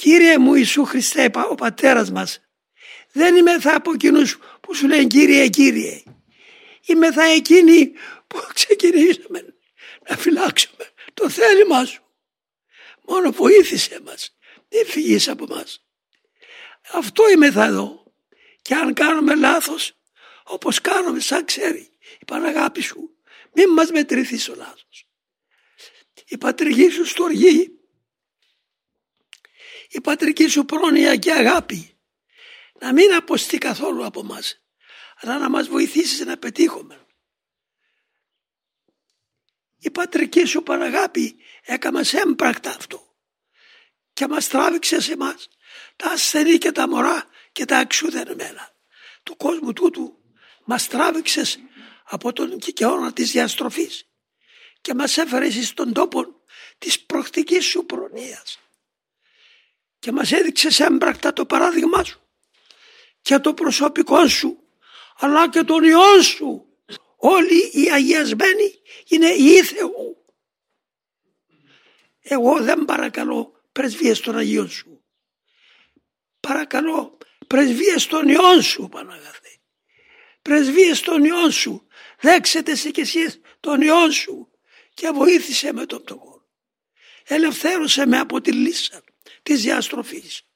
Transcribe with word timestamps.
Κύριε 0.00 0.38
μου 0.38 0.54
Ιησού 0.54 0.84
Χριστέ 0.84 1.30
ο 1.50 1.54
πατέρας 1.54 2.10
μας 2.10 2.40
δεν 3.12 3.36
είμαι 3.36 3.60
θα 3.60 3.74
από 3.74 3.92
εκείνους 3.92 4.38
που 4.60 4.74
σου 4.74 4.86
λένε 4.86 5.04
Κύριε 5.04 5.48
Κύριε 5.48 6.02
είμαι 6.86 7.12
θα 7.12 7.24
εκείνοι 7.24 7.92
που 8.26 8.38
ξεκινήσαμε 8.54 9.54
να 10.08 10.16
φυλάξουμε 10.16 10.90
το 11.14 11.28
θέλημά 11.30 11.84
σου. 11.84 12.02
Μόνο 13.06 13.30
βοήθησε 13.30 14.00
μας 14.04 14.36
δεν 14.68 14.86
φυγείς 14.86 15.28
από 15.28 15.46
μας. 15.46 15.84
Αυτό 16.92 17.30
είμαι 17.30 17.50
θα 17.50 17.64
εδώ 17.64 18.12
και 18.62 18.74
αν 18.74 18.94
κάνουμε 18.94 19.34
λάθος 19.34 19.96
όπως 20.44 20.80
κάνουμε 20.80 21.20
σαν 21.20 21.44
ξέρει 21.44 21.90
η 22.20 22.24
Παναγάπη 22.26 22.80
σου 22.80 23.16
μην 23.52 23.68
μας 23.68 23.90
μετρηθείς 23.90 24.48
ο 24.48 24.54
λάθος. 24.54 25.06
Η 26.26 26.38
πατρική 26.38 26.90
σου 26.90 27.06
στοργή 27.06 27.79
η 29.90 30.00
πατρική 30.00 30.48
σου 30.48 30.64
πρόνοια 30.64 31.16
και 31.16 31.32
αγάπη. 31.32 31.98
Να 32.80 32.92
μην 32.92 33.14
αποστεί 33.14 33.58
καθόλου 33.58 34.04
από 34.04 34.22
μας 34.22 34.60
αλλά 35.20 35.38
να 35.38 35.48
μας 35.48 35.68
βοηθήσεις 35.68 36.20
να 36.20 36.36
πετύχουμε. 36.36 37.06
Η 39.78 39.90
πατρική 39.90 40.44
σου 40.44 40.62
Παναγάπη 40.62 41.36
έκαμες 41.62 42.14
έμπρακτα 42.14 42.70
αυτό 42.70 43.16
και 44.12 44.28
μας 44.28 44.48
τράβηξε 44.48 45.00
σε 45.00 45.16
μας 45.16 45.48
τα 45.96 46.10
ασθενή 46.10 46.58
και 46.58 46.72
τα 46.72 46.88
μωρά 46.88 47.28
και 47.52 47.64
τα 47.64 47.78
αξιούδενεμένα 47.78 48.74
του 49.22 49.36
κόσμου 49.36 49.72
τούτου 49.72 50.18
μας 50.64 50.88
τράβηξες 50.88 51.58
από 52.04 52.32
τον 52.32 52.58
κικαιώνα 52.58 53.12
της 53.12 53.30
διαστροφής 53.30 54.08
και 54.80 54.94
μας 54.94 55.16
έφερες 55.16 55.66
στον 55.66 55.92
τόπο 55.92 56.24
της 56.78 57.00
προκτικής 57.00 57.64
σου 57.64 57.86
προνοίας 57.86 58.58
και 60.00 60.12
μας 60.12 60.32
έδειξε 60.32 60.84
έμπρακτα 60.84 61.32
το 61.32 61.46
παράδειγμά 61.46 62.04
σου 62.04 62.20
και 63.22 63.38
το 63.38 63.54
προσωπικό 63.54 64.28
σου 64.28 64.60
αλλά 65.20 65.48
και 65.48 65.62
τον 65.62 65.84
Υιό 65.84 66.22
σου. 66.22 66.64
Όλοι 67.16 67.70
οι 67.72 67.90
αγιασμένοι 67.90 68.80
είναι 69.08 69.28
οι 69.28 69.62
Θεού. 69.62 70.24
Εγώ 72.20 72.62
δεν 72.62 72.84
παρακαλώ 72.84 73.62
πρεσβείες 73.72 74.20
των 74.20 74.36
Αγίων 74.36 74.70
σου. 74.70 75.04
Παρακαλώ 76.40 77.18
πρεσβείες 77.46 78.06
των 78.06 78.28
Υιών 78.28 78.62
σου 78.62 78.88
Παναγαθέ. 78.88 79.58
Πρεσβείες 80.42 81.00
των 81.00 81.24
Υιών 81.24 81.50
σου. 81.50 81.86
Δέξετε 82.20 82.74
σε 82.74 82.90
και 82.90 83.00
εσείς 83.00 83.40
τον 83.60 83.80
Υιόν 83.80 84.12
σου 84.12 84.50
και 84.94 85.10
βοήθησε 85.10 85.72
με 85.72 85.86
τον 85.86 86.02
πτωχό. 86.02 86.48
Ελευθέρωσε 87.24 88.06
με 88.06 88.18
από 88.18 88.40
τη 88.40 88.52
λύσα 88.52 89.02
της 89.42 89.62
διαστροφής 89.62 90.49